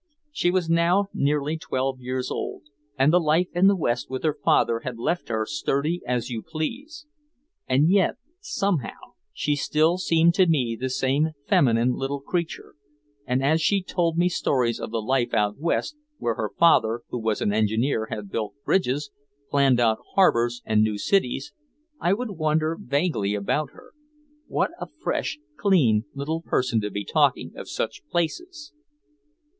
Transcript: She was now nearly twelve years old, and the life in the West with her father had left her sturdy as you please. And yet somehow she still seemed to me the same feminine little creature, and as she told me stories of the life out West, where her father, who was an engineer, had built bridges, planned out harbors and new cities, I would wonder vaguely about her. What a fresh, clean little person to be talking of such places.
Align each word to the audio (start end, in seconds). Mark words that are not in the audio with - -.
She 0.31 0.49
was 0.49 0.67
now 0.67 1.09
nearly 1.13 1.59
twelve 1.59 1.99
years 1.99 2.31
old, 2.31 2.63
and 2.97 3.13
the 3.13 3.19
life 3.19 3.49
in 3.53 3.67
the 3.67 3.75
West 3.75 4.09
with 4.09 4.23
her 4.23 4.33
father 4.43 4.79
had 4.79 4.97
left 4.97 5.29
her 5.29 5.45
sturdy 5.45 6.01
as 6.07 6.27
you 6.31 6.41
please. 6.41 7.05
And 7.67 7.87
yet 7.87 8.15
somehow 8.39 9.13
she 9.31 9.55
still 9.55 9.99
seemed 9.99 10.33
to 10.33 10.47
me 10.47 10.75
the 10.75 10.89
same 10.89 11.33
feminine 11.47 11.93
little 11.93 12.19
creature, 12.19 12.73
and 13.27 13.43
as 13.43 13.61
she 13.61 13.83
told 13.83 14.17
me 14.17 14.27
stories 14.27 14.79
of 14.79 14.89
the 14.89 15.03
life 15.03 15.35
out 15.35 15.59
West, 15.59 15.95
where 16.17 16.33
her 16.33 16.49
father, 16.49 17.01
who 17.09 17.19
was 17.19 17.39
an 17.39 17.53
engineer, 17.53 18.07
had 18.07 18.31
built 18.31 18.55
bridges, 18.65 19.11
planned 19.51 19.79
out 19.79 19.99
harbors 20.15 20.63
and 20.65 20.81
new 20.81 20.97
cities, 20.97 21.53
I 21.99 22.13
would 22.13 22.31
wonder 22.31 22.75
vaguely 22.75 23.35
about 23.35 23.69
her. 23.73 23.91
What 24.47 24.71
a 24.79 24.87
fresh, 24.87 25.37
clean 25.57 26.05
little 26.15 26.41
person 26.41 26.81
to 26.81 26.89
be 26.89 27.05
talking 27.05 27.51
of 27.55 27.69
such 27.69 28.01
places. 28.09 28.73